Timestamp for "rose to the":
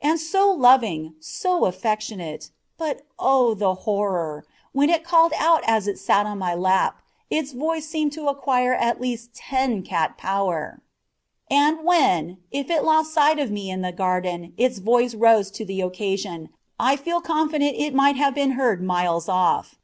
15.14-15.82